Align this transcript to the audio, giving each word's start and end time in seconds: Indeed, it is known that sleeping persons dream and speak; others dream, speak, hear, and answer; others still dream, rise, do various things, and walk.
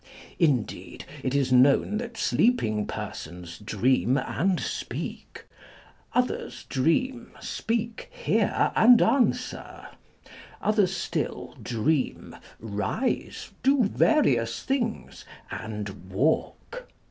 Indeed, 0.39 1.05
it 1.21 1.35
is 1.35 1.53
known 1.53 1.97
that 1.99 2.17
sleeping 2.17 2.87
persons 2.87 3.59
dream 3.59 4.17
and 4.17 4.59
speak; 4.59 5.45
others 6.15 6.63
dream, 6.69 7.33
speak, 7.39 8.07
hear, 8.09 8.71
and 8.75 8.99
answer; 8.99 9.89
others 10.59 10.95
still 10.97 11.55
dream, 11.61 12.35
rise, 12.59 13.51
do 13.61 13.83
various 13.83 14.63
things, 14.63 15.23
and 15.51 16.09
walk. 16.11 16.87